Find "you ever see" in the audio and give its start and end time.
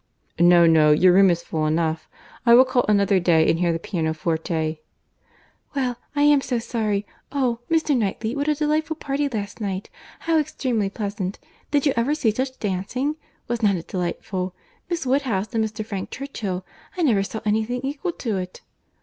11.85-12.31